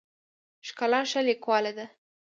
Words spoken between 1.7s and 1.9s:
ده.